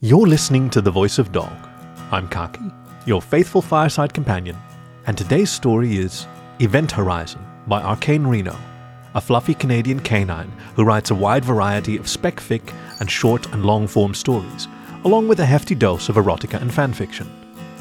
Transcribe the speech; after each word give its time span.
You're 0.00 0.26
listening 0.26 0.68
to 0.70 0.82
The 0.82 0.90
Voice 0.90 1.18
of 1.18 1.32
Dog. 1.32 1.56
I'm 2.10 2.28
Khaki, 2.28 2.70
your 3.06 3.22
faithful 3.22 3.62
fireside 3.62 4.12
companion, 4.12 4.54
and 5.06 5.16
today's 5.16 5.50
story 5.50 5.96
is 5.96 6.26
Event 6.58 6.92
Horizon 6.92 7.42
by 7.66 7.80
Arcane 7.80 8.26
Reno, 8.26 8.54
a 9.14 9.22
fluffy 9.22 9.54
Canadian 9.54 10.00
canine 10.00 10.52
who 10.74 10.84
writes 10.84 11.10
a 11.10 11.14
wide 11.14 11.46
variety 11.46 11.96
of 11.96 12.08
spec 12.08 12.36
fic 12.36 12.74
and 13.00 13.10
short 13.10 13.50
and 13.54 13.64
long 13.64 13.86
form 13.86 14.12
stories, 14.12 14.68
along 15.04 15.28
with 15.28 15.40
a 15.40 15.46
hefty 15.46 15.74
dose 15.74 16.10
of 16.10 16.16
erotica 16.16 16.60
and 16.60 16.70
fanfiction. 16.70 17.26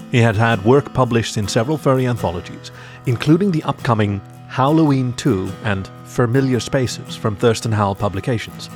He 0.10 0.20
had 0.20 0.38
had 0.38 0.64
work 0.64 0.94
published 0.94 1.36
in 1.36 1.50
several 1.50 1.78
furry 1.78 2.08
anthologies, 2.08 2.72
including 3.08 3.52
the 3.52 3.64
upcoming 3.64 4.22
Howloween 4.48 5.18
2 5.18 5.52
and 5.66 5.90
Furmiliar 6.06 6.62
Spaces 6.62 7.18
from 7.18 7.36
Thurston 7.36 7.74
Howl 7.74 7.94
Publications. 7.94 8.70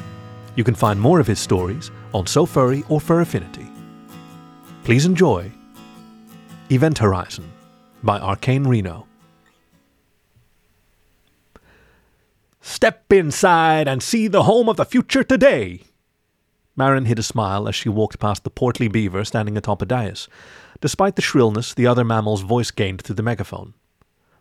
You 0.59 0.65
can 0.65 0.75
find 0.75 0.99
more 0.99 1.21
of 1.21 1.27
his 1.27 1.39
stories 1.39 1.89
on 2.13 2.25
SoFurry 2.25 2.83
or 2.89 2.99
Fur 2.99 3.21
Affinity. 3.21 3.71
Please 4.83 5.05
enjoy 5.05 5.49
Event 6.69 6.97
Horizon 6.97 7.49
by 8.03 8.19
Arcane 8.19 8.67
Reno. 8.67 9.07
Step 12.59 13.05
inside 13.13 13.87
and 13.87 14.03
see 14.03 14.27
the 14.27 14.43
home 14.43 14.67
of 14.67 14.75
the 14.75 14.83
future 14.83 15.23
today. 15.23 15.83
Marin 16.75 17.05
hid 17.05 17.19
a 17.19 17.23
smile 17.23 17.69
as 17.69 17.73
she 17.73 17.87
walked 17.87 18.19
past 18.19 18.43
the 18.43 18.49
portly 18.49 18.89
beaver 18.89 19.23
standing 19.23 19.55
atop 19.55 19.81
a 19.81 19.85
dais. 19.85 20.27
Despite 20.81 21.15
the 21.15 21.21
shrillness, 21.21 21.73
the 21.73 21.87
other 21.87 22.03
mammal's 22.03 22.41
voice 22.41 22.71
gained 22.71 23.01
through 23.01 23.15
the 23.15 23.23
megaphone. 23.23 23.75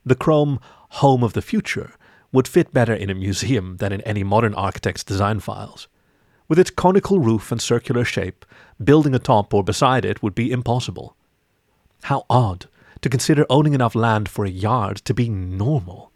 The 0.04 0.16
chrome 0.16 0.58
home 0.88 1.22
of 1.22 1.34
the 1.34 1.42
future 1.42 1.92
would 2.32 2.48
fit 2.48 2.74
better 2.74 2.92
in 2.92 3.08
a 3.08 3.14
museum 3.14 3.76
than 3.76 3.92
in 3.92 4.00
any 4.00 4.24
modern 4.24 4.54
architect's 4.54 5.04
design 5.04 5.38
files. 5.38 5.86
With 6.48 6.58
its 6.58 6.70
conical 6.70 7.18
roof 7.18 7.52
and 7.52 7.60
circular 7.60 8.04
shape, 8.04 8.46
building 8.82 9.14
atop 9.14 9.52
or 9.52 9.62
beside 9.62 10.04
it 10.04 10.22
would 10.22 10.34
be 10.34 10.50
impossible. 10.50 11.14
How 12.04 12.24
odd 12.30 12.66
to 13.02 13.10
consider 13.10 13.46
owning 13.50 13.74
enough 13.74 13.94
land 13.94 14.28
for 14.28 14.44
a 14.44 14.50
yard 14.50 14.96
to 14.98 15.14
be 15.14 15.28
normal. 15.28 16.10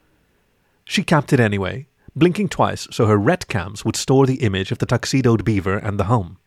She 0.84 1.04
capped 1.04 1.32
it 1.32 1.40
anyway, 1.40 1.86
blinking 2.16 2.48
twice 2.48 2.88
so 2.90 3.06
her 3.06 3.18
retcams 3.18 3.84
would 3.84 3.96
store 3.96 4.26
the 4.26 4.42
image 4.42 4.72
of 4.72 4.78
the 4.78 4.86
tuxedoed 4.86 5.44
beaver 5.44 5.76
and 5.76 6.00
the 6.00 6.04
home. 6.04 6.38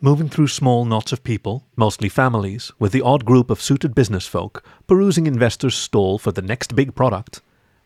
Moving 0.00 0.28
through 0.28 0.48
small 0.48 0.84
knots 0.84 1.12
of 1.12 1.22
people, 1.22 1.66
mostly 1.76 2.08
families, 2.08 2.72
with 2.78 2.92
the 2.92 3.02
odd 3.02 3.24
group 3.24 3.50
of 3.50 3.62
suited 3.62 3.94
business 3.94 4.26
folk 4.26 4.64
perusing 4.86 5.26
investors' 5.26 5.76
stall 5.76 6.18
for 6.18 6.32
the 6.32 6.42
next 6.42 6.74
big 6.74 6.94
product, 6.94 7.40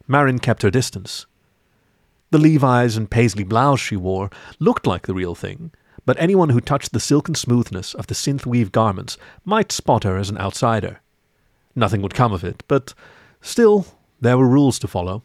Marin 0.06 0.38
kept 0.38 0.62
her 0.62 0.70
distance. 0.70 1.27
The 2.30 2.38
Levi's 2.38 2.96
and 2.96 3.10
paisley 3.10 3.44
blouse 3.44 3.80
she 3.80 3.96
wore 3.96 4.28
looked 4.58 4.86
like 4.86 5.06
the 5.06 5.14
real 5.14 5.34
thing, 5.34 5.70
but 6.04 6.20
anyone 6.20 6.50
who 6.50 6.60
touched 6.60 6.92
the 6.92 7.00
silken 7.00 7.34
smoothness 7.34 7.94
of 7.94 8.06
the 8.06 8.14
synth 8.14 8.44
weave 8.44 8.70
garments 8.70 9.16
might 9.46 9.72
spot 9.72 10.04
her 10.04 10.18
as 10.18 10.28
an 10.28 10.36
outsider. 10.36 11.00
Nothing 11.74 12.02
would 12.02 12.12
come 12.12 12.32
of 12.32 12.44
it, 12.44 12.62
but 12.68 12.92
still, 13.40 13.86
there 14.20 14.36
were 14.36 14.48
rules 14.48 14.78
to 14.80 14.88
follow. 14.88 15.22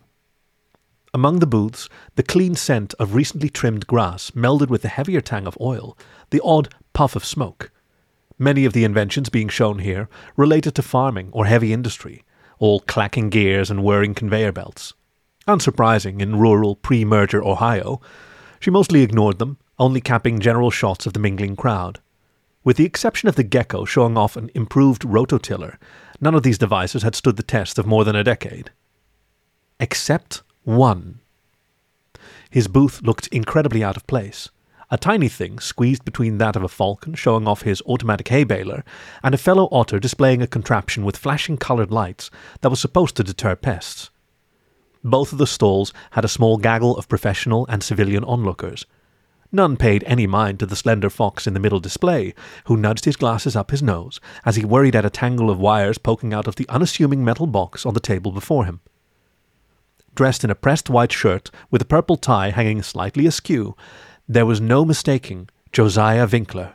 Among 1.13 1.39
the 1.39 1.47
booths, 1.47 1.89
the 2.15 2.23
clean 2.23 2.55
scent 2.55 2.93
of 2.99 3.15
recently 3.15 3.49
trimmed 3.49 3.85
grass 3.85 4.31
melded 4.31 4.69
with 4.69 4.81
the 4.81 4.87
heavier 4.87 5.21
tang 5.21 5.45
of 5.45 5.57
oil, 5.59 5.97
the 6.29 6.41
odd 6.43 6.73
puff 6.93 7.17
of 7.17 7.25
smoke. 7.25 7.69
Many 8.39 8.63
of 8.63 8.73
the 8.73 8.85
inventions 8.85 9.29
being 9.29 9.49
shown 9.49 9.79
here 9.79 10.07
related 10.37 10.73
to 10.75 10.81
farming 10.81 11.29
or 11.33 11.47
heavy 11.47 11.73
industry, 11.73 12.23
all 12.59 12.79
clacking 12.79 13.29
gears 13.29 13.69
and 13.69 13.83
whirring 13.83 14.13
conveyor 14.13 14.53
belts. 14.53 14.93
Unsurprising 15.47 16.21
in 16.21 16.39
rural 16.39 16.75
pre 16.75 17.03
merger 17.03 17.43
Ohio, 17.43 17.99
she 18.59 18.71
mostly 18.71 19.01
ignored 19.01 19.39
them, 19.39 19.57
only 19.77 19.99
capping 19.99 20.39
general 20.39 20.71
shots 20.71 21.05
of 21.05 21.13
the 21.13 21.19
mingling 21.19 21.55
crowd. 21.55 21.99
With 22.63 22.77
the 22.77 22.85
exception 22.85 23.27
of 23.27 23.35
the 23.35 23.43
gecko 23.43 23.83
showing 23.83 24.17
off 24.17 24.37
an 24.37 24.49
improved 24.55 25.01
rototiller, 25.01 25.75
none 26.21 26.33
of 26.33 26.43
these 26.43 26.57
devices 26.57 27.03
had 27.03 27.13
stood 27.13 27.35
the 27.35 27.43
test 27.43 27.77
of 27.77 27.85
more 27.85 28.05
than 28.05 28.15
a 28.15 28.23
decade. 28.23 28.71
Except 29.81 30.43
one. 30.63 31.19
His 32.49 32.69
booth 32.69 33.01
looked 33.01 33.27
incredibly 33.27 33.83
out 33.83 33.97
of 33.97 34.07
place. 34.07 34.49
A 34.89 34.97
tiny 34.97 35.27
thing 35.27 35.59
squeezed 35.59 36.05
between 36.05 36.37
that 36.37 36.55
of 36.55 36.63
a 36.63 36.69
falcon 36.69 37.15
showing 37.15 37.47
off 37.47 37.63
his 37.63 37.81
automatic 37.81 38.29
hay 38.29 38.45
baler 38.45 38.85
and 39.21 39.35
a 39.35 39.39
fellow 39.39 39.67
otter 39.71 39.99
displaying 39.99 40.41
a 40.41 40.47
contraption 40.47 41.03
with 41.03 41.17
flashing 41.17 41.57
coloured 41.57 41.91
lights 41.91 42.29
that 42.61 42.69
was 42.69 42.79
supposed 42.79 43.17
to 43.17 43.23
deter 43.23 43.55
pests. 43.55 44.09
Both 45.03 45.33
of 45.33 45.37
the 45.37 45.47
stalls 45.47 45.93
had 46.11 46.23
a 46.23 46.29
small 46.29 46.57
gaggle 46.57 46.95
of 46.97 47.09
professional 47.09 47.65
and 47.67 47.83
civilian 47.83 48.23
onlookers. 48.23 48.85
None 49.51 49.77
paid 49.77 50.03
any 50.07 50.25
mind 50.25 50.59
to 50.59 50.65
the 50.65 50.75
slender 50.75 51.09
fox 51.09 51.45
in 51.45 51.53
the 51.53 51.59
middle 51.59 51.79
display, 51.79 52.33
who 52.65 52.75
nudged 52.77 53.05
his 53.05 53.15
glasses 53.15 53.55
up 53.55 53.69
his 53.69 53.83
nose 53.83 54.19
as 54.45 54.55
he 54.55 54.65
worried 54.65 54.95
at 54.95 55.05
a 55.05 55.11
tangle 55.11 55.51
of 55.51 55.59
wires 55.59 55.97
poking 55.99 56.33
out 56.33 56.47
of 56.47 56.55
the 56.55 56.67
unassuming 56.69 57.23
metal 57.23 57.45
box 57.45 57.85
on 57.85 57.93
the 57.93 57.99
table 57.99 58.31
before 58.31 58.65
him. 58.65 58.79
Dressed 60.15 60.43
in 60.43 60.49
a 60.49 60.55
pressed 60.55 60.89
white 60.89 61.11
shirt 61.11 61.51
with 61.69 61.81
a 61.81 61.85
purple 61.85 62.17
tie 62.17 62.49
hanging 62.49 62.81
slightly 62.81 63.27
askew, 63.27 63.75
there 64.27 64.45
was 64.45 64.61
no 64.61 64.85
mistaking 64.85 65.49
Josiah 65.71 66.27
Winkler, 66.31 66.73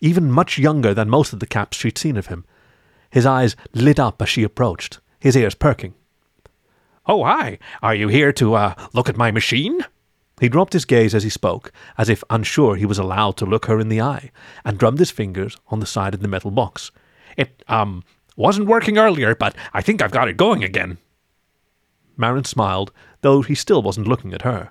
even 0.00 0.30
much 0.30 0.58
younger 0.58 0.92
than 0.92 1.08
most 1.08 1.32
of 1.32 1.40
the 1.40 1.46
caps 1.46 1.76
she'd 1.76 1.96
seen 1.96 2.16
of 2.16 2.26
him. 2.26 2.44
His 3.10 3.24
eyes 3.24 3.56
lit 3.72 3.98
up 3.98 4.20
as 4.20 4.28
she 4.28 4.42
approached, 4.42 5.00
his 5.20 5.36
ears 5.36 5.54
perking. 5.54 5.94
Oh, 7.08 7.24
hi. 7.24 7.58
Are 7.82 7.94
you 7.94 8.08
here 8.08 8.32
to, 8.34 8.54
uh, 8.54 8.74
look 8.92 9.08
at 9.08 9.16
my 9.16 9.30
machine? 9.30 9.80
He 10.40 10.50
dropped 10.50 10.74
his 10.74 10.84
gaze 10.84 11.14
as 11.14 11.22
he 11.22 11.30
spoke, 11.30 11.72
as 11.96 12.10
if 12.10 12.22
unsure 12.28 12.76
he 12.76 12.84
was 12.84 12.98
allowed 12.98 13.38
to 13.38 13.46
look 13.46 13.64
her 13.64 13.80
in 13.80 13.88
the 13.88 14.02
eye, 14.02 14.30
and 14.62 14.78
drummed 14.78 14.98
his 14.98 15.10
fingers 15.10 15.56
on 15.68 15.80
the 15.80 15.86
side 15.86 16.12
of 16.12 16.20
the 16.20 16.28
metal 16.28 16.50
box. 16.50 16.90
It, 17.38 17.64
um, 17.66 18.04
wasn't 18.36 18.68
working 18.68 18.98
earlier, 18.98 19.34
but 19.34 19.56
I 19.72 19.80
think 19.80 20.02
I've 20.02 20.12
got 20.12 20.28
it 20.28 20.36
going 20.36 20.62
again. 20.62 20.98
Marin 22.18 22.44
smiled, 22.44 22.92
though 23.22 23.40
he 23.40 23.54
still 23.54 23.82
wasn't 23.82 24.06
looking 24.06 24.34
at 24.34 24.42
her. 24.42 24.70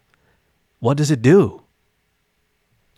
What 0.80 0.98
does 0.98 1.10
it 1.10 1.24
do? 1.24 1.64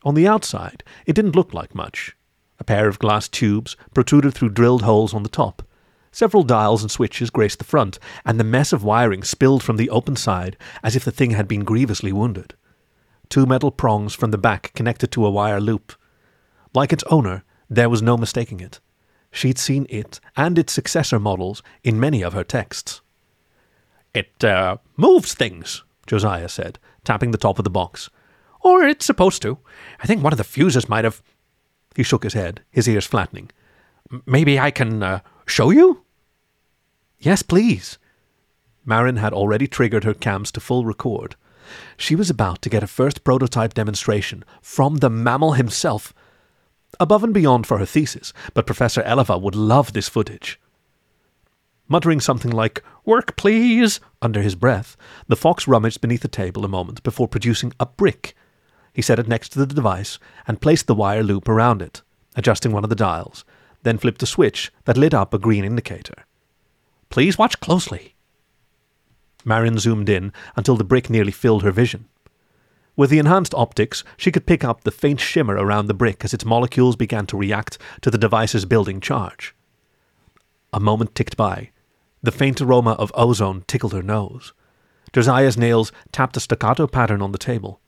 On 0.03 0.15
the 0.15 0.27
outside, 0.27 0.83
it 1.05 1.13
didn't 1.13 1.35
look 1.35 1.53
like 1.53 1.73
much. 1.73 2.15
A 2.59 2.65
pair 2.65 2.89
of 2.89 2.99
glass 2.99 3.29
tubes 3.29 3.77
protruded 3.93 4.33
through 4.33 4.49
drilled 4.49 4.81
holes 4.81 5.13
on 5.13 5.23
the 5.23 5.29
top, 5.29 5.63
Several 6.11 6.43
dials 6.43 6.81
and 6.81 6.91
switches 6.91 7.29
graced 7.29 7.59
the 7.59 7.65
front, 7.65 7.99
and 8.25 8.39
the 8.39 8.43
mess 8.43 8.73
of 8.73 8.83
wiring 8.83 9.23
spilled 9.23 9.63
from 9.63 9.77
the 9.77 9.89
open 9.89 10.15
side 10.15 10.57
as 10.83 10.95
if 10.95 11.05
the 11.05 11.11
thing 11.11 11.31
had 11.31 11.47
been 11.47 11.63
grievously 11.63 12.11
wounded. 12.11 12.55
Two 13.29 13.45
metal 13.45 13.71
prongs 13.71 14.15
from 14.15 14.31
the 14.31 14.37
back 14.37 14.73
connected 14.73 15.11
to 15.11 15.25
a 15.25 15.31
wire 15.31 15.61
loop. 15.61 15.93
Like 16.73 16.91
its 16.91 17.03
owner, 17.11 17.43
there 17.69 17.89
was 17.89 18.01
no 18.01 18.17
mistaking 18.17 18.59
it. 18.59 18.79
She'd 19.31 19.59
seen 19.59 19.85
it 19.89 20.19
and 20.35 20.57
its 20.57 20.73
successor 20.73 21.19
models 21.19 21.61
in 21.83 21.99
many 21.99 22.23
of 22.23 22.33
her 22.33 22.43
texts. 22.43 23.01
It, 24.13 24.43
uh, 24.43 24.77
moves 24.97 25.35
things, 25.35 25.83
Josiah 26.07 26.49
said, 26.49 26.79
tapping 27.03 27.29
the 27.31 27.37
top 27.37 27.59
of 27.59 27.63
the 27.63 27.69
box. 27.69 28.09
Or 28.61 28.83
it's 28.83 29.05
supposed 29.05 29.41
to. 29.43 29.59
I 29.99 30.07
think 30.07 30.23
one 30.23 30.33
of 30.33 30.37
the 30.37 30.43
fuses 30.43 30.89
might 30.89 31.03
have. 31.03 31.21
He 31.95 32.03
shook 32.03 32.23
his 32.23 32.33
head, 32.33 32.61
his 32.71 32.87
ears 32.87 33.05
flattening. 33.05 33.51
Maybe 34.25 34.59
I 34.59 34.71
can, 34.71 35.03
uh, 35.03 35.19
show 35.49 35.69
you? 35.71 36.03
Yes, 37.19 37.41
please. 37.41 37.97
Marin 38.85 39.17
had 39.17 39.33
already 39.33 39.67
triggered 39.67 40.03
her 40.03 40.13
cams 40.13 40.51
to 40.53 40.59
full 40.59 40.85
record. 40.85 41.35
She 41.97 42.15
was 42.15 42.29
about 42.29 42.61
to 42.61 42.69
get 42.69 42.83
a 42.83 42.87
first 42.87 43.23
prototype 43.23 43.73
demonstration 43.73 44.43
from 44.61 44.97
the 44.97 45.09
mammal 45.09 45.53
himself. 45.53 46.13
Above 46.99 47.23
and 47.23 47.33
beyond 47.33 47.67
for 47.67 47.77
her 47.77 47.85
thesis, 47.85 48.33
but 48.53 48.65
Professor 48.65 49.03
Eleva 49.03 49.39
would 49.39 49.55
love 49.55 49.93
this 49.93 50.09
footage. 50.09 50.59
Muttering 51.87 52.19
something 52.19 52.51
like, 52.51 52.83
Work, 53.05 53.35
please, 53.35 53.99
under 54.21 54.41
his 54.41 54.55
breath, 54.55 54.95
the 55.27 55.35
fox 55.35 55.67
rummaged 55.67 56.01
beneath 56.01 56.21
the 56.21 56.27
table 56.27 56.63
a 56.63 56.67
moment 56.67 57.03
before 57.03 57.27
producing 57.27 57.73
a 57.79 57.85
brick. 57.85 58.35
He 58.93 59.01
set 59.01 59.19
it 59.19 59.27
next 59.27 59.49
to 59.49 59.59
the 59.59 59.65
device 59.65 60.19
and 60.47 60.61
placed 60.61 60.87
the 60.87 60.95
wire 60.95 61.23
loop 61.23 61.47
around 61.47 61.81
it, 61.81 62.01
adjusting 62.35 62.71
one 62.71 62.83
of 62.83 62.89
the 62.89 62.95
dials, 62.95 63.43
then 63.83 63.97
flipped 63.97 64.23
a 64.23 64.25
switch 64.25 64.71
that 64.85 64.97
lit 64.97 65.13
up 65.13 65.33
a 65.33 65.39
green 65.39 65.63
indicator. 65.63 66.25
Please 67.09 67.37
watch 67.37 67.59
closely. 67.59 68.15
Marin 69.45 69.77
zoomed 69.77 70.09
in 70.09 70.33
until 70.55 70.75
the 70.75 70.83
brick 70.83 71.09
nearly 71.09 71.31
filled 71.31 71.63
her 71.63 71.71
vision. 71.71 72.05
With 72.95 73.09
the 73.09 73.19
enhanced 73.19 73.53
optics, 73.55 74.03
she 74.17 74.31
could 74.31 74.45
pick 74.45 74.63
up 74.63 74.83
the 74.83 74.91
faint 74.91 75.21
shimmer 75.21 75.55
around 75.55 75.87
the 75.87 75.93
brick 75.93 76.25
as 76.25 76.33
its 76.33 76.43
molecules 76.43 76.97
began 76.97 77.25
to 77.27 77.37
react 77.37 77.77
to 78.01 78.11
the 78.11 78.17
device's 78.17 78.65
building 78.65 78.99
charge. 78.99 79.55
A 80.73 80.79
moment 80.79 81.15
ticked 81.15 81.37
by. 81.37 81.71
The 82.21 82.31
faint 82.33 82.59
aroma 82.59 82.91
of 82.91 83.13
ozone 83.15 83.63
tickled 83.67 83.93
her 83.93 84.03
nose. 84.03 84.51
Josiah's 85.13 85.57
nails 85.57 85.91
tapped 86.11 86.35
a 86.35 86.41
staccato 86.41 86.87
pattern 86.87 87.21
on 87.21 87.31
the 87.31 87.37
table. 87.37 87.79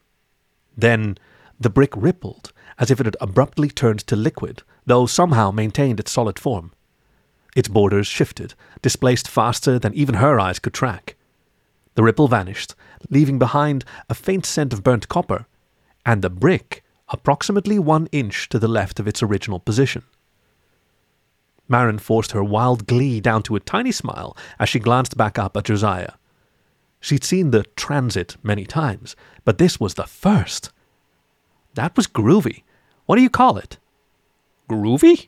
Then 0.78 1.18
the 1.60 1.70
brick 1.70 1.92
rippled, 1.96 2.54
as 2.80 2.90
if 2.90 3.00
it 3.00 3.06
had 3.06 3.18
abruptly 3.20 3.70
turned 3.70 4.00
to 4.08 4.16
liquid, 4.16 4.64
though 4.86 5.06
somehow 5.06 5.52
maintained 5.52 6.00
its 6.00 6.12
solid 6.12 6.40
form. 6.40 6.72
Its 7.56 7.68
borders 7.68 8.08
shifted, 8.08 8.54
displaced 8.82 9.28
faster 9.28 9.78
than 9.78 9.94
even 9.94 10.16
her 10.16 10.40
eyes 10.40 10.60
could 10.60 10.74
track. 10.74 11.16
The 11.96 12.04
ripple 12.04 12.28
vanished, 12.28 12.76
leaving 13.10 13.38
behind 13.38 13.84
a 14.10 14.16
faint 14.16 14.46
scent 14.46 14.74
of 14.74 14.84
burnt 14.84 15.10
copper, 15.10 15.46
and 16.06 16.22
the 16.22 16.30
brick 16.30 16.84
approximately 17.10 17.78
one 17.78 18.08
inch 18.12 18.48
to 18.50 18.58
the 18.58 18.68
left 18.68 19.00
of 19.00 19.08
its 19.08 19.22
original 19.22 19.60
position. 19.60 20.04
Marin 21.68 22.00
forced 22.00 22.32
her 22.32 22.44
wild 22.44 22.88
glee 22.88 23.20
down 23.20 23.44
to 23.44 23.56
a 23.56 23.60
tiny 23.60 23.92
smile 23.92 24.36
as 24.60 24.70
she 24.70 24.80
glanced 24.80 25.18
back 25.18 25.38
up 25.38 25.56
at 25.56 25.66
Josiah. 25.66 26.14
She'd 27.00 27.24
seen 27.24 27.52
the 27.52 27.64
transit 27.76 28.38
many 28.44 28.66
times, 28.66 29.16
but 29.44 29.58
this 29.58 29.80
was 29.80 29.96
the 29.96 30.06
first. 30.06 30.72
That 31.74 31.96
was 31.96 32.08
groovy. 32.08 32.64
What 33.06 33.16
do 33.16 33.22
you 33.22 33.30
call 33.30 33.58
it? 33.58 33.78
Groovy? 34.72 35.28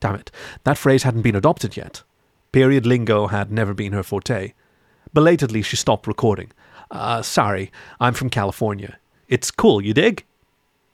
Damn 0.00 0.14
it, 0.14 0.30
that 0.64 0.78
phrase 0.78 1.02
hadn't 1.02 1.22
been 1.22 1.34
adopted 1.34 1.76
yet. 1.76 2.02
Period 2.52 2.86
lingo 2.86 3.26
had 3.26 3.50
never 3.50 3.74
been 3.74 3.92
her 3.92 4.02
forte. 4.02 4.52
Belatedly, 5.12 5.62
she 5.62 5.76
stopped 5.76 6.06
recording. 6.06 6.52
Uh, 6.90 7.20
sorry, 7.22 7.72
I'm 7.98 8.14
from 8.14 8.30
California. 8.30 8.98
It's 9.28 9.50
cool, 9.50 9.80
you 9.82 9.92
dig? 9.92 10.24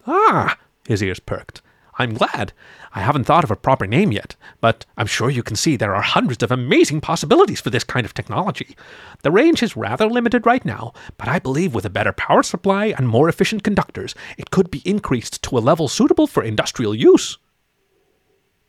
Ah, 0.06 0.56
his 0.86 1.02
ears 1.02 1.20
perked. 1.20 1.60
I'm 1.98 2.14
glad. 2.14 2.52
I 2.94 3.00
haven't 3.00 3.24
thought 3.24 3.44
of 3.44 3.50
a 3.50 3.56
proper 3.56 3.86
name 3.86 4.12
yet, 4.12 4.36
but 4.60 4.86
I'm 4.96 5.06
sure 5.06 5.28
you 5.28 5.42
can 5.42 5.56
see 5.56 5.76
there 5.76 5.94
are 5.94 6.02
hundreds 6.02 6.42
of 6.42 6.50
amazing 6.50 7.00
possibilities 7.00 7.60
for 7.60 7.70
this 7.70 7.84
kind 7.84 8.06
of 8.06 8.14
technology. 8.14 8.76
The 9.22 9.30
range 9.30 9.62
is 9.62 9.76
rather 9.76 10.06
limited 10.06 10.46
right 10.46 10.64
now, 10.64 10.94
but 11.18 11.28
I 11.28 11.38
believe 11.38 11.74
with 11.74 11.84
a 11.84 11.90
better 11.90 12.12
power 12.12 12.42
supply 12.42 12.86
and 12.86 13.08
more 13.08 13.28
efficient 13.28 13.62
conductors, 13.62 14.14
it 14.38 14.50
could 14.50 14.70
be 14.70 14.82
increased 14.84 15.42
to 15.44 15.58
a 15.58 15.60
level 15.60 15.86
suitable 15.88 16.26
for 16.26 16.42
industrial 16.42 16.94
use. 16.94 17.38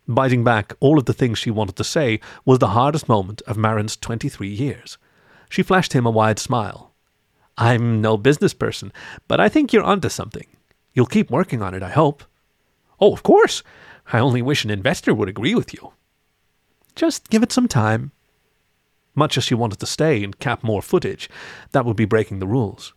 Biting 0.07 0.43
back 0.43 0.73
all 0.81 0.99
of 0.99 1.05
the 1.05 1.13
things 1.13 1.39
she 1.39 1.49
wanted 1.49 1.77
to 1.77 1.83
say 1.85 2.19
was 2.43 2.59
the 2.59 2.67
hardest 2.69 3.07
moment 3.07 3.41
of 3.47 3.57
Marin's 3.57 3.95
23 3.95 4.49
years. 4.49 4.97
She 5.47 5.63
flashed 5.63 5.93
him 5.93 6.05
a 6.05 6.11
wide 6.11 6.39
smile. 6.39 6.93
I'm 7.57 8.01
no 8.01 8.17
business 8.17 8.53
person, 8.53 8.91
but 9.27 9.39
I 9.39 9.47
think 9.47 9.71
you're 9.71 9.83
onto 9.83 10.09
something. 10.09 10.47
You'll 10.93 11.05
keep 11.05 11.31
working 11.31 11.61
on 11.61 11.73
it, 11.73 11.83
I 11.83 11.89
hope. 11.89 12.23
Oh, 13.03 13.11
of 13.11 13.21
course. 13.21 13.63
I 14.13 14.19
only 14.19 14.41
wish 14.41 14.63
an 14.63 14.71
investor 14.71 15.13
would 15.13 15.27
agree 15.27 15.55
with 15.55 15.73
you. 15.73 15.91
Just 16.95 17.29
give 17.29 17.43
it 17.43 17.51
some 17.51 17.67
time. 17.67 18.13
Much 19.13 19.37
as 19.37 19.43
she 19.43 19.53
wanted 19.53 19.79
to 19.79 19.85
stay 19.85 20.23
and 20.23 20.39
cap 20.39 20.63
more 20.63 20.81
footage, 20.81 21.29
that 21.73 21.83
would 21.83 21.97
be 21.97 22.05
breaking 22.05 22.39
the 22.39 22.47
rules. 22.47 22.93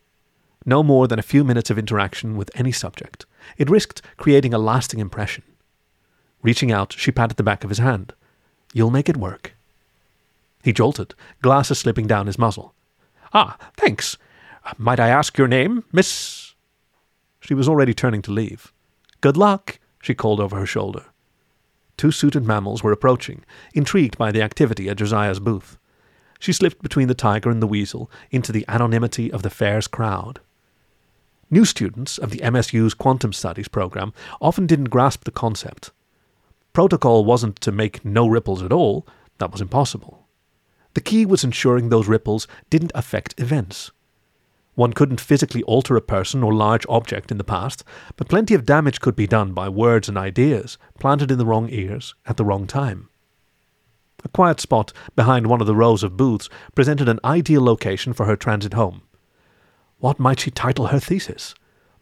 No 0.65 0.81
more 0.81 1.09
than 1.09 1.19
a 1.19 1.31
few 1.33 1.43
minutes 1.43 1.69
of 1.69 1.77
interaction 1.77 2.37
with 2.37 2.49
any 2.55 2.71
subject. 2.71 3.25
It 3.57 3.69
risked 3.69 4.01
creating 4.15 4.53
a 4.53 4.57
lasting 4.57 5.01
impression. 5.01 5.43
Reaching 6.41 6.71
out, 6.71 6.93
she 6.93 7.11
patted 7.11 7.35
the 7.35 7.43
back 7.43 7.65
of 7.65 7.69
his 7.69 7.79
hand. 7.79 8.13
You'll 8.73 8.91
make 8.91 9.09
it 9.09 9.17
work. 9.17 9.55
He 10.63 10.71
jolted, 10.71 11.15
glasses 11.41 11.79
slipping 11.79 12.07
down 12.07 12.27
his 12.27 12.39
muzzle. 12.39 12.73
Ah, 13.33 13.57
thanks. 13.75 14.17
Might 14.77 15.01
I 15.01 15.09
ask 15.09 15.37
your 15.37 15.49
name, 15.49 15.83
Miss? 15.91 16.53
She 17.41 17.53
was 17.53 17.67
already 17.67 17.93
turning 17.93 18.21
to 18.21 18.31
leave. 18.31 18.71
Good 19.19 19.35
luck, 19.35 19.79
she 20.01 20.13
called 20.13 20.39
over 20.39 20.57
her 20.57 20.65
shoulder. 20.65 21.05
Two 21.97 22.11
suited 22.11 22.45
mammals 22.45 22.83
were 22.83 22.91
approaching, 22.91 23.43
intrigued 23.73 24.17
by 24.17 24.31
the 24.31 24.41
activity 24.41 24.87
at 24.87 24.97
Josiah's 24.97 25.39
booth. 25.39 25.77
She 26.39 26.53
slipped 26.53 26.83
between 26.83 27.07
the 27.07 27.15
tiger 27.15 27.49
and 27.49 27.61
the 27.61 27.67
weasel 27.67 28.11
into 28.29 28.51
the 28.51 28.65
anonymity 28.67 29.31
of 29.31 29.41
the 29.41 29.49
fair's 29.49 29.87
crowd. 29.87 30.39
New 31.49 31.65
students 31.65 32.17
of 32.17 32.29
the 32.29 32.39
MSU's 32.39 32.93
Quantum 32.93 33.33
Studies 33.33 33.67
program 33.67 34.13
often 34.41 34.67
didn't 34.67 34.89
grasp 34.89 35.23
the 35.23 35.31
concept. 35.31 35.91
Protocol 36.73 37.25
wasn't 37.25 37.59
to 37.61 37.71
make 37.71 38.05
no 38.05 38.27
ripples 38.27 38.61
at 38.61 38.73
all, 38.73 39.07
that 39.39 39.51
was 39.51 39.61
impossible. 39.61 40.27
The 40.93 41.01
key 41.01 41.25
was 41.25 41.43
ensuring 41.43 41.89
those 41.89 42.07
ripples 42.07 42.47
didn't 42.69 42.91
affect 42.93 43.39
events. 43.39 43.91
One 44.77 44.93
couldn't 44.93 45.19
physically 45.19 45.63
alter 45.63 45.95
a 45.95 46.01
person 46.01 46.43
or 46.43 46.53
large 46.53 46.85
object 46.87 47.31
in 47.31 47.39
the 47.39 47.43
past, 47.43 47.83
but 48.15 48.29
plenty 48.29 48.53
of 48.53 48.63
damage 48.63 49.01
could 49.01 49.15
be 49.15 49.25
done 49.25 49.53
by 49.53 49.69
words 49.69 50.07
and 50.07 50.19
ideas 50.19 50.77
planted 50.99 51.31
in 51.31 51.39
the 51.39 51.47
wrong 51.47 51.67
ears 51.71 52.13
at 52.27 52.37
the 52.37 52.45
wrong 52.45 52.67
time. 52.67 53.09
A 54.23 54.29
quiet 54.29 54.59
spot 54.59 54.93
behind 55.15 55.47
one 55.47 55.61
of 55.61 55.65
the 55.65 55.75
rows 55.75 56.03
of 56.03 56.15
booths 56.15 56.47
presented 56.75 57.09
an 57.09 57.19
ideal 57.25 57.63
location 57.63 58.13
for 58.13 58.27
her 58.27 58.35
transit 58.35 58.75
home. 58.75 59.01
What 59.97 60.19
might 60.19 60.41
she 60.41 60.51
title 60.51 60.85
her 60.87 60.99
thesis? 60.99 61.55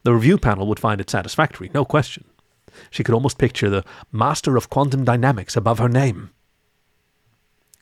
The 0.04 0.14
review 0.14 0.38
panel 0.38 0.68
would 0.68 0.78
find 0.78 1.00
it 1.00 1.10
satisfactory, 1.10 1.72
no 1.74 1.86
question. 1.86 2.26
She 2.90 3.06
could 3.06 3.16
almost 3.16 3.38
picture 3.38 3.70
the 3.70 3.86
Master 4.12 4.58
of 4.58 4.70
Quantum 4.70 5.06
Dynamics 5.06 5.56
above 5.56 5.80
her 5.80 5.88
name. 5.88 6.32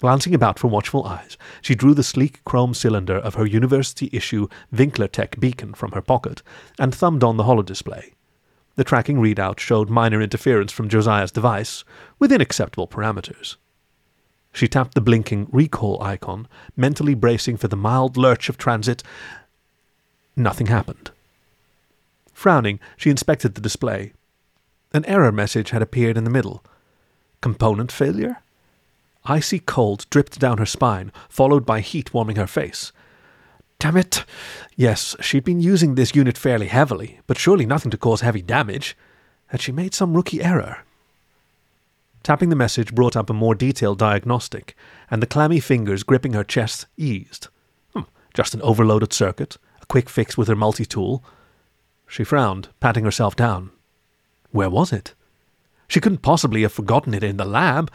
Glancing 0.03 0.35
about 0.35 0.59
for 0.59 0.67
watchful 0.67 1.05
eyes, 1.05 1.37
she 1.61 1.75
drew 1.75 1.93
the 1.93 2.03
sleek 2.03 2.43
chrome 2.43 2.73
cylinder 2.73 3.15
of 3.15 3.35
her 3.35 3.45
university 3.45 4.09
issue 4.11 4.49
Winklertech 4.75 5.39
beacon 5.39 5.73
from 5.73 5.93
her 5.93 6.01
pocket 6.01 6.43
and 6.77 6.93
thumbed 6.93 7.23
on 7.23 7.37
the 7.37 7.45
holodisplay. 7.45 8.11
The 8.75 8.83
tracking 8.83 9.19
readout 9.19 9.61
showed 9.61 9.89
minor 9.89 10.21
interference 10.21 10.73
from 10.73 10.89
Josiah's 10.89 11.31
device, 11.31 11.85
within 12.19 12.41
acceptable 12.41 12.85
parameters. 12.85 13.55
She 14.51 14.67
tapped 14.67 14.93
the 14.93 14.99
blinking 14.99 15.47
recall 15.53 16.03
icon, 16.03 16.49
mentally 16.75 17.13
bracing 17.13 17.55
for 17.55 17.69
the 17.69 17.77
mild 17.77 18.17
lurch 18.17 18.49
of 18.49 18.57
transit. 18.57 19.03
Nothing 20.35 20.67
happened. 20.67 21.11
Frowning, 22.33 22.81
she 22.97 23.09
inspected 23.09 23.55
the 23.55 23.61
display. 23.61 24.11
An 24.93 25.05
error 25.05 25.31
message 25.31 25.69
had 25.69 25.81
appeared 25.81 26.17
in 26.17 26.25
the 26.25 26.29
middle. 26.29 26.61
Component 27.39 27.89
failure? 27.89 28.42
Icy 29.25 29.59
cold 29.59 30.05
dripped 30.09 30.39
down 30.39 30.57
her 30.57 30.65
spine, 30.65 31.11
followed 31.29 31.65
by 31.65 31.79
heat 31.79 32.13
warming 32.13 32.35
her 32.35 32.47
face. 32.47 32.91
Damn 33.79 33.97
it! 33.97 34.25
Yes, 34.75 35.15
she'd 35.21 35.43
been 35.43 35.59
using 35.59 35.95
this 35.95 36.15
unit 36.15 36.37
fairly 36.37 36.67
heavily, 36.67 37.19
but 37.27 37.37
surely 37.37 37.65
nothing 37.65 37.91
to 37.91 37.97
cause 37.97 38.21
heavy 38.21 38.41
damage. 38.41 38.97
Had 39.47 39.61
she 39.61 39.71
made 39.71 39.93
some 39.93 40.13
rookie 40.13 40.41
error? 40.41 40.83
Tapping 42.23 42.47
the 42.47 42.55
message 42.55 42.95
brought 42.95 43.17
up 43.17 43.29
a 43.29 43.33
more 43.33 43.53
detailed 43.53 43.99
diagnostic, 43.99 44.75
and 45.11 45.21
the 45.21 45.27
clammy 45.27 45.59
fingers 45.59 46.03
gripping 46.03 46.33
her 46.33 46.43
chest 46.43 46.85
eased. 46.95 47.49
Hmm, 47.93 48.03
just 48.33 48.53
an 48.53 48.61
overloaded 48.61 49.11
circuit, 49.11 49.57
a 49.81 49.85
quick 49.85 50.09
fix 50.09 50.37
with 50.37 50.47
her 50.47 50.55
multi 50.55 50.85
tool. 50.85 51.23
She 52.07 52.23
frowned, 52.23 52.69
patting 52.79 53.03
herself 53.03 53.35
down. 53.35 53.71
Where 54.51 54.69
was 54.69 54.93
it? 54.93 55.13
She 55.89 55.99
couldn't 55.99 56.21
possibly 56.21 56.61
have 56.61 56.71
forgotten 56.71 57.13
it 57.13 57.23
in 57.23 57.37
the 57.37 57.45
lab. 57.45 57.91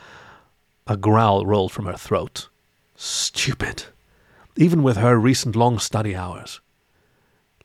A 0.91 0.97
growl 0.97 1.45
rolled 1.45 1.71
from 1.71 1.85
her 1.85 1.99
throat. 1.99 2.49
Stupid. 2.97 3.85
Even 4.57 4.83
with 4.83 4.97
her 4.97 5.19
recent 5.19 5.55
long 5.55 5.79
study 5.79 6.17
hours. 6.17 6.63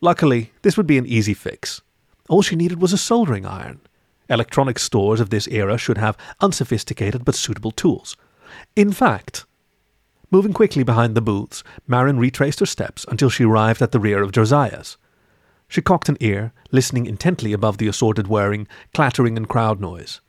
Luckily, 0.02 0.52
this 0.60 0.76
would 0.76 0.86
be 0.86 0.98
an 0.98 1.06
easy 1.06 1.32
fix. 1.32 1.80
All 2.28 2.42
she 2.42 2.54
needed 2.54 2.82
was 2.82 2.92
a 2.92 2.98
soldering 2.98 3.46
iron. 3.46 3.80
Electronic 4.28 4.78
stores 4.78 5.20
of 5.20 5.30
this 5.30 5.48
era 5.48 5.78
should 5.78 5.96
have 5.96 6.18
unsophisticated 6.42 7.24
but 7.24 7.34
suitable 7.34 7.70
tools. 7.70 8.14
In 8.76 8.92
fact, 8.92 9.46
moving 10.30 10.52
quickly 10.52 10.82
behind 10.82 11.14
the 11.14 11.22
booths, 11.22 11.64
Marin 11.86 12.18
retraced 12.18 12.60
her 12.60 12.66
steps 12.66 13.06
until 13.08 13.30
she 13.30 13.44
arrived 13.44 13.80
at 13.80 13.92
the 13.92 14.00
rear 14.00 14.22
of 14.22 14.32
Josiah's. 14.32 14.98
She 15.66 15.80
cocked 15.80 16.10
an 16.10 16.18
ear, 16.20 16.52
listening 16.72 17.06
intently 17.06 17.54
above 17.54 17.78
the 17.78 17.88
assorted 17.88 18.26
whirring, 18.26 18.68
clattering, 18.92 19.38
and 19.38 19.48
crowd 19.48 19.80
noise. 19.80 20.20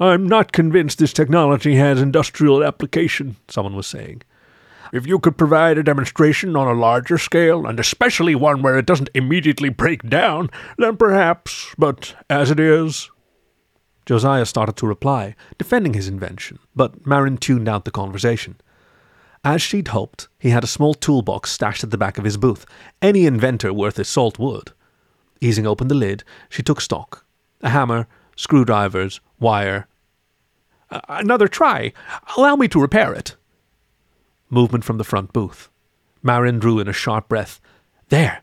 I'm 0.00 0.28
not 0.28 0.52
convinced 0.52 0.98
this 0.98 1.12
technology 1.12 1.74
has 1.74 2.00
industrial 2.00 2.62
application, 2.62 3.36
someone 3.48 3.74
was 3.74 3.86
saying. 3.86 4.22
If 4.92 5.06
you 5.06 5.18
could 5.18 5.36
provide 5.36 5.76
a 5.76 5.82
demonstration 5.82 6.56
on 6.56 6.68
a 6.68 6.78
larger 6.78 7.18
scale, 7.18 7.66
and 7.66 7.80
especially 7.80 8.34
one 8.34 8.62
where 8.62 8.78
it 8.78 8.86
doesn't 8.86 9.10
immediately 9.12 9.68
break 9.70 10.08
down, 10.08 10.50
then 10.78 10.96
perhaps, 10.96 11.74
but 11.76 12.14
as 12.30 12.50
it 12.50 12.60
is. 12.60 13.10
Josiah 14.06 14.46
started 14.46 14.76
to 14.76 14.86
reply, 14.86 15.34
defending 15.58 15.94
his 15.94 16.08
invention, 16.08 16.58
but 16.76 17.06
Marin 17.06 17.36
tuned 17.36 17.68
out 17.68 17.84
the 17.84 17.90
conversation. 17.90 18.56
As 19.44 19.60
she'd 19.60 19.88
hoped, 19.88 20.28
he 20.38 20.50
had 20.50 20.64
a 20.64 20.68
small 20.68 20.94
toolbox 20.94 21.50
stashed 21.50 21.84
at 21.84 21.90
the 21.90 21.98
back 21.98 22.18
of 22.18 22.24
his 22.24 22.36
booth. 22.36 22.64
Any 23.02 23.26
inventor 23.26 23.72
worth 23.72 23.96
his 23.96 24.08
salt 24.08 24.38
would. 24.38 24.72
Easing 25.40 25.66
open 25.66 25.88
the 25.88 25.94
lid, 25.94 26.24
she 26.48 26.62
took 26.62 26.80
stock. 26.80 27.26
A 27.62 27.68
hammer, 27.68 28.06
screwdrivers, 28.36 29.20
wire. 29.40 29.86
Uh, 30.90 31.00
another 31.08 31.48
try. 31.48 31.92
Allow 32.36 32.56
me 32.56 32.68
to 32.68 32.80
repair 32.80 33.12
it. 33.12 33.36
Movement 34.50 34.84
from 34.84 34.98
the 34.98 35.04
front 35.04 35.32
booth. 35.32 35.68
Marin 36.22 36.58
drew 36.58 36.78
in 36.78 36.88
a 36.88 36.92
sharp 36.92 37.28
breath. 37.28 37.60
There, 38.08 38.42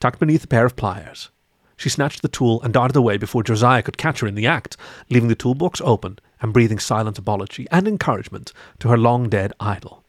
tucked 0.00 0.18
beneath 0.18 0.44
a 0.44 0.48
pair 0.48 0.66
of 0.66 0.76
pliers. 0.76 1.30
She 1.76 1.88
snatched 1.88 2.22
the 2.22 2.28
tool 2.28 2.62
and 2.62 2.72
darted 2.72 2.96
away 2.96 3.18
before 3.18 3.42
Josiah 3.42 3.82
could 3.82 3.98
catch 3.98 4.20
her 4.20 4.26
in 4.26 4.34
the 4.34 4.46
act, 4.46 4.76
leaving 5.10 5.28
the 5.28 5.34
toolbox 5.34 5.80
open 5.84 6.18
and 6.40 6.52
breathing 6.52 6.78
silent 6.78 7.18
apology 7.18 7.66
and 7.70 7.86
encouragement 7.86 8.52
to 8.78 8.88
her 8.88 8.96
long 8.96 9.28
dead 9.28 9.52
idol. 9.60 10.04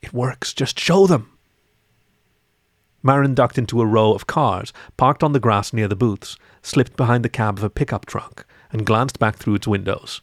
It 0.00 0.12
works, 0.12 0.54
just 0.54 0.78
show 0.78 1.06
them. 1.06 1.32
Marin 3.02 3.34
ducked 3.34 3.58
into 3.58 3.80
a 3.80 3.86
row 3.86 4.12
of 4.12 4.26
cars 4.26 4.72
parked 4.96 5.22
on 5.22 5.32
the 5.32 5.40
grass 5.40 5.72
near 5.72 5.88
the 5.88 5.96
booths, 5.96 6.36
slipped 6.62 6.96
behind 6.96 7.24
the 7.24 7.28
cab 7.28 7.58
of 7.58 7.64
a 7.64 7.70
pickup 7.70 8.06
truck, 8.06 8.46
and 8.72 8.86
glanced 8.86 9.18
back 9.18 9.36
through 9.36 9.54
its 9.54 9.66
windows. 9.68 10.20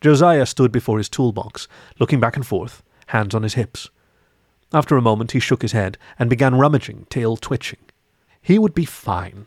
Josiah 0.00 0.46
stood 0.46 0.72
before 0.72 0.98
his 0.98 1.08
toolbox, 1.08 1.68
looking 1.98 2.20
back 2.20 2.36
and 2.36 2.46
forth, 2.46 2.82
hands 3.08 3.34
on 3.34 3.42
his 3.42 3.54
hips. 3.54 3.90
After 4.72 4.96
a 4.96 5.02
moment, 5.02 5.32
he 5.32 5.40
shook 5.40 5.62
his 5.62 5.72
head 5.72 5.98
and 6.18 6.30
began 6.30 6.54
rummaging, 6.54 7.06
tail 7.10 7.36
twitching. 7.36 7.80
He 8.40 8.58
would 8.58 8.74
be 8.74 8.84
fine. 8.84 9.46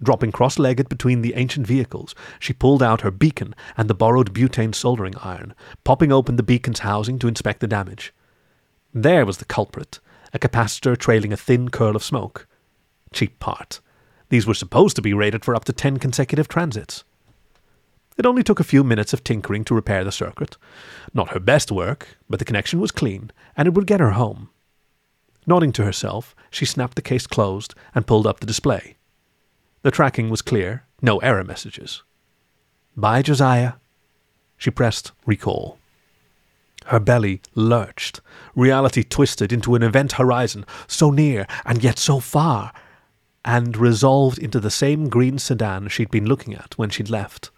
Dropping 0.00 0.30
cross 0.30 0.58
legged 0.58 0.88
between 0.88 1.22
the 1.22 1.34
ancient 1.34 1.66
vehicles, 1.66 2.14
she 2.38 2.52
pulled 2.52 2.82
out 2.82 3.00
her 3.00 3.10
beacon 3.10 3.54
and 3.76 3.88
the 3.88 3.94
borrowed 3.94 4.32
butane 4.32 4.74
soldering 4.74 5.16
iron, 5.22 5.54
popping 5.82 6.12
open 6.12 6.36
the 6.36 6.42
beacon's 6.42 6.80
housing 6.80 7.18
to 7.18 7.26
inspect 7.26 7.60
the 7.60 7.66
damage. 7.66 8.12
There 8.94 9.26
was 9.26 9.38
the 9.38 9.44
culprit, 9.44 9.98
a 10.32 10.38
capacitor 10.38 10.96
trailing 10.96 11.32
a 11.32 11.36
thin 11.36 11.70
curl 11.70 11.96
of 11.96 12.04
smoke. 12.04 12.46
Cheap 13.12 13.40
part. 13.40 13.80
These 14.28 14.46
were 14.46 14.54
supposed 14.54 14.96
to 14.96 15.02
be 15.02 15.14
rated 15.14 15.44
for 15.44 15.54
up 15.54 15.64
to 15.66 15.72
10 15.72 15.98
consecutive 15.98 16.48
transits. 16.48 17.04
It 18.16 18.26
only 18.26 18.42
took 18.42 18.60
a 18.60 18.64
few 18.64 18.82
minutes 18.82 19.12
of 19.12 19.22
tinkering 19.22 19.64
to 19.64 19.74
repair 19.74 20.02
the 20.04 20.12
circuit. 20.12 20.56
Not 21.14 21.30
her 21.30 21.40
best 21.40 21.70
work, 21.70 22.18
but 22.28 22.38
the 22.38 22.44
connection 22.44 22.80
was 22.80 22.90
clean, 22.90 23.30
and 23.56 23.68
it 23.68 23.74
would 23.74 23.86
get 23.86 24.00
her 24.00 24.10
home. 24.10 24.50
Nodding 25.46 25.72
to 25.72 25.84
herself, 25.84 26.34
she 26.50 26.66
snapped 26.66 26.96
the 26.96 27.02
case 27.02 27.26
closed 27.26 27.74
and 27.94 28.06
pulled 28.06 28.26
up 28.26 28.40
the 28.40 28.46
display. 28.46 28.96
The 29.82 29.90
tracking 29.90 30.28
was 30.28 30.42
clear, 30.42 30.84
no 31.00 31.18
error 31.18 31.44
messages. 31.44 32.02
Bye, 32.96 33.22
Josiah. 33.22 33.74
She 34.56 34.70
pressed 34.70 35.12
recall. 35.24 35.78
Her 36.86 36.98
belly 36.98 37.40
lurched. 37.54 38.20
Reality 38.56 39.04
twisted 39.04 39.52
into 39.52 39.76
an 39.76 39.82
event 39.82 40.12
horizon, 40.12 40.66
so 40.88 41.10
near 41.10 41.46
and 41.64 41.84
yet 41.84 41.98
so 41.98 42.18
far, 42.18 42.72
and 43.48 43.78
resolved 43.78 44.38
into 44.38 44.60
the 44.60 44.70
same 44.70 45.08
green 45.08 45.38
sedan 45.38 45.88
she'd 45.88 46.10
been 46.10 46.26
looking 46.26 46.52
at 46.52 46.76
when 46.76 46.90
she'd 46.90 47.08
left. 47.08 47.50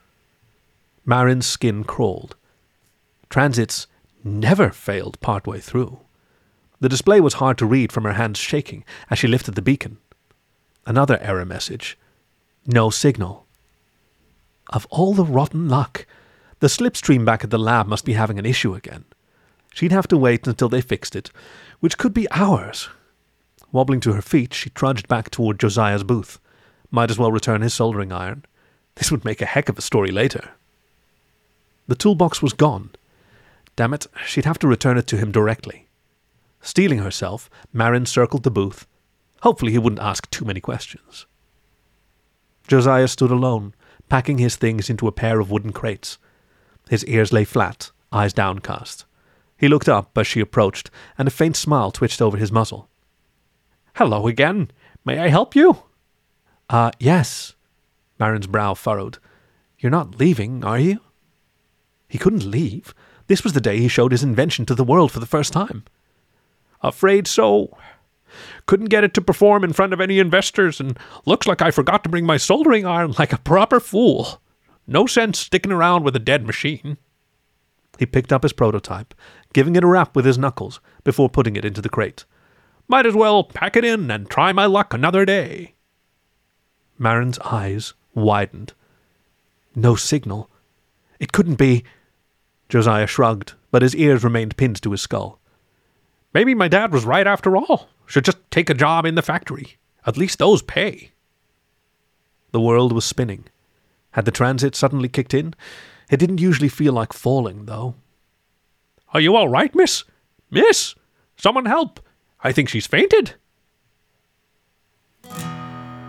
Marin's 1.04 1.46
skin 1.46 1.82
crawled. 1.82 2.36
Transits 3.28 3.88
never 4.22 4.70
failed 4.70 5.18
partway 5.18 5.58
through. 5.58 5.98
The 6.78 6.88
display 6.88 7.20
was 7.20 7.34
hard 7.34 7.58
to 7.58 7.66
read 7.66 7.90
from 7.90 8.04
her 8.04 8.12
hands 8.12 8.38
shaking 8.38 8.84
as 9.10 9.18
she 9.18 9.26
lifted 9.26 9.56
the 9.56 9.62
beacon. 9.62 9.98
Another 10.86 11.18
error 11.20 11.44
message. 11.44 11.98
No 12.64 12.90
signal. 12.90 13.46
Of 14.68 14.86
all 14.90 15.12
the 15.12 15.24
rotten 15.24 15.68
luck, 15.68 16.06
the 16.60 16.68
slipstream 16.68 17.24
back 17.24 17.42
at 17.42 17.50
the 17.50 17.58
lab 17.58 17.88
must 17.88 18.04
be 18.04 18.12
having 18.12 18.38
an 18.38 18.46
issue 18.46 18.76
again. 18.76 19.06
She'd 19.74 19.90
have 19.90 20.06
to 20.06 20.16
wait 20.16 20.46
until 20.46 20.68
they 20.68 20.82
fixed 20.82 21.16
it, 21.16 21.32
which 21.80 21.98
could 21.98 22.14
be 22.14 22.30
hours. 22.30 22.88
Wobbling 23.72 24.00
to 24.00 24.12
her 24.14 24.22
feet, 24.22 24.52
she 24.52 24.70
trudged 24.70 25.08
back 25.08 25.30
toward 25.30 25.60
Josiah's 25.60 26.04
booth. 26.04 26.40
Might 26.90 27.10
as 27.10 27.18
well 27.18 27.30
return 27.30 27.62
his 27.62 27.74
soldering 27.74 28.12
iron. 28.12 28.44
This 28.96 29.10
would 29.10 29.24
make 29.24 29.40
a 29.40 29.46
heck 29.46 29.68
of 29.68 29.78
a 29.78 29.82
story 29.82 30.10
later. 30.10 30.50
The 31.86 31.94
toolbox 31.94 32.42
was 32.42 32.52
gone. 32.52 32.90
Damn 33.76 33.94
it, 33.94 34.06
she'd 34.26 34.44
have 34.44 34.58
to 34.58 34.68
return 34.68 34.98
it 34.98 35.06
to 35.08 35.16
him 35.16 35.32
directly. 35.32 35.86
Steeling 36.60 36.98
herself, 36.98 37.48
Marin 37.72 38.06
circled 38.06 38.42
the 38.42 38.50
booth. 38.50 38.86
Hopefully, 39.42 39.72
he 39.72 39.78
wouldn't 39.78 40.02
ask 40.02 40.28
too 40.30 40.44
many 40.44 40.60
questions. 40.60 41.26
Josiah 42.68 43.08
stood 43.08 43.30
alone, 43.30 43.74
packing 44.08 44.38
his 44.38 44.56
things 44.56 44.90
into 44.90 45.08
a 45.08 45.12
pair 45.12 45.40
of 45.40 45.50
wooden 45.50 45.72
crates. 45.72 46.18
His 46.90 47.04
ears 47.06 47.32
lay 47.32 47.44
flat, 47.44 47.90
eyes 48.12 48.32
downcast. 48.32 49.06
He 49.56 49.68
looked 49.68 49.88
up 49.88 50.18
as 50.18 50.26
she 50.26 50.40
approached, 50.40 50.90
and 51.16 51.26
a 51.26 51.30
faint 51.30 51.56
smile 51.56 51.90
twitched 51.90 52.20
over 52.20 52.36
his 52.36 52.52
muzzle. 52.52 52.89
Hello 54.00 54.26
again. 54.28 54.70
May 55.04 55.18
I 55.18 55.28
help 55.28 55.54
you? 55.54 55.82
Uh, 56.70 56.90
yes. 56.98 57.54
Marin's 58.18 58.46
brow 58.46 58.72
furrowed. 58.72 59.18
You're 59.78 59.90
not 59.90 60.18
leaving, 60.18 60.64
are 60.64 60.78
you? 60.78 61.00
He 62.08 62.16
couldn't 62.16 62.50
leave. 62.50 62.94
This 63.26 63.44
was 63.44 63.52
the 63.52 63.60
day 63.60 63.76
he 63.76 63.88
showed 63.88 64.12
his 64.12 64.22
invention 64.22 64.64
to 64.64 64.74
the 64.74 64.84
world 64.84 65.12
for 65.12 65.20
the 65.20 65.26
first 65.26 65.52
time. 65.52 65.84
Afraid 66.80 67.26
so. 67.26 67.76
Couldn't 68.64 68.88
get 68.88 69.04
it 69.04 69.12
to 69.12 69.20
perform 69.20 69.64
in 69.64 69.74
front 69.74 69.92
of 69.92 70.00
any 70.00 70.18
investors, 70.18 70.80
and 70.80 70.98
looks 71.26 71.46
like 71.46 71.60
I 71.60 71.70
forgot 71.70 72.02
to 72.04 72.08
bring 72.08 72.24
my 72.24 72.38
soldering 72.38 72.86
iron 72.86 73.12
like 73.18 73.34
a 73.34 73.38
proper 73.38 73.80
fool. 73.80 74.40
No 74.86 75.04
sense 75.04 75.38
sticking 75.38 75.72
around 75.72 76.04
with 76.04 76.16
a 76.16 76.18
dead 76.18 76.46
machine. 76.46 76.96
He 77.98 78.06
picked 78.06 78.32
up 78.32 78.44
his 78.44 78.54
prototype, 78.54 79.12
giving 79.52 79.76
it 79.76 79.84
a 79.84 79.86
rap 79.86 80.16
with 80.16 80.24
his 80.24 80.38
knuckles 80.38 80.80
before 81.04 81.28
putting 81.28 81.54
it 81.54 81.66
into 81.66 81.82
the 81.82 81.90
crate. 81.90 82.24
Might 82.90 83.06
as 83.06 83.14
well 83.14 83.44
pack 83.44 83.76
it 83.76 83.84
in 83.84 84.10
and 84.10 84.28
try 84.28 84.52
my 84.52 84.66
luck 84.66 84.92
another 84.92 85.24
day. 85.24 85.74
Marin's 86.98 87.38
eyes 87.38 87.94
widened. 88.16 88.72
No 89.76 89.94
signal. 89.94 90.50
It 91.20 91.30
couldn't 91.30 91.54
be. 91.54 91.84
Josiah 92.68 93.06
shrugged, 93.06 93.52
but 93.70 93.82
his 93.82 93.94
ears 93.94 94.24
remained 94.24 94.56
pinned 94.56 94.82
to 94.82 94.90
his 94.90 95.02
skull. 95.02 95.38
Maybe 96.34 96.52
my 96.52 96.66
dad 96.66 96.92
was 96.92 97.04
right 97.04 97.28
after 97.28 97.56
all. 97.56 97.90
Should 98.06 98.24
just 98.24 98.38
take 98.50 98.68
a 98.68 98.74
job 98.74 99.06
in 99.06 99.14
the 99.14 99.22
factory. 99.22 99.78
At 100.04 100.16
least 100.16 100.40
those 100.40 100.60
pay. 100.60 101.12
The 102.50 102.60
world 102.60 102.92
was 102.92 103.04
spinning. 103.04 103.44
Had 104.10 104.24
the 104.24 104.32
transit 104.32 104.74
suddenly 104.74 105.08
kicked 105.08 105.32
in? 105.32 105.54
It 106.10 106.16
didn't 106.16 106.40
usually 106.40 106.68
feel 106.68 106.94
like 106.94 107.12
falling, 107.12 107.66
though. 107.66 107.94
Are 109.14 109.20
you 109.20 109.36
all 109.36 109.48
right, 109.48 109.72
miss? 109.76 110.02
Miss! 110.50 110.96
Someone 111.36 111.66
help! 111.66 112.00
I 112.42 112.52
think 112.52 112.68
she's 112.68 112.86
fainted. 112.86 113.34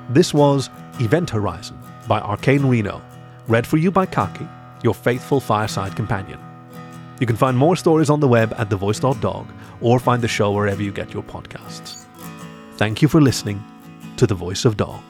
This 0.10 0.34
was 0.34 0.70
Event 1.00 1.30
Horizon 1.30 1.78
by 2.08 2.20
Arcane 2.20 2.66
Reno, 2.66 3.02
read 3.48 3.66
for 3.66 3.78
you 3.78 3.92
by 3.92 4.06
Khaki, 4.06 4.48
your 4.84 4.94
faithful 4.94 5.40
fireside 5.40 5.96
companion. 5.96 6.40
You 7.20 7.28
can 7.28 7.36
find 7.36 7.58
more 7.58 7.76
stories 7.76 8.10
on 8.10 8.20
the 8.20 8.28
web 8.28 8.54
at 8.58 8.70
thevoice.dog 8.70 9.48
or 9.80 10.00
find 10.00 10.22
the 10.22 10.28
show 10.28 10.52
wherever 10.52 10.82
you 10.82 10.92
get 10.92 11.14
your 11.14 11.24
podcasts. 11.24 12.06
Thank 12.78 13.02
you 13.02 13.08
for 13.08 13.22
listening 13.22 13.64
to 14.18 14.26
The 14.26 14.36
Voice 14.36 14.66
of 14.66 14.76
Dog. 14.78 15.04